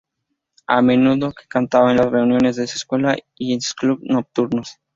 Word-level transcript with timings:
A 0.65 0.81
menudo 0.81 1.31
que 1.31 1.47
cantaba 1.47 1.91
en 1.91 1.97
las 1.97 2.09
reuniones 2.09 2.55
de 2.55 2.65
su 2.65 2.75
escuela 2.77 3.15
y 3.37 3.53
en 3.53 3.59
clubes 3.77 4.01
nocturnos. 4.03 4.79